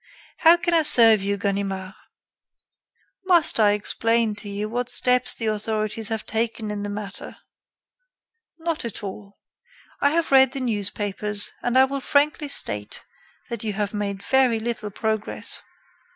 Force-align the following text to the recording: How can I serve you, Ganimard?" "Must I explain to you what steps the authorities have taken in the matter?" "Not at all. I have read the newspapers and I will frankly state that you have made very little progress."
How 0.37 0.57
can 0.57 0.73
I 0.73 0.81
serve 0.81 1.21
you, 1.21 1.37
Ganimard?" 1.37 1.93
"Must 3.27 3.59
I 3.59 3.73
explain 3.73 4.33
to 4.37 4.49
you 4.49 4.67
what 4.67 4.89
steps 4.89 5.35
the 5.35 5.45
authorities 5.45 6.09
have 6.09 6.25
taken 6.25 6.71
in 6.71 6.81
the 6.81 6.89
matter?" 6.89 7.37
"Not 8.57 8.83
at 8.83 9.03
all. 9.03 9.37
I 10.01 10.09
have 10.09 10.31
read 10.31 10.53
the 10.53 10.59
newspapers 10.59 11.51
and 11.61 11.77
I 11.77 11.85
will 11.85 12.01
frankly 12.01 12.47
state 12.47 13.03
that 13.51 13.63
you 13.63 13.73
have 13.73 13.93
made 13.93 14.23
very 14.23 14.59
little 14.59 14.89
progress." 14.89 15.61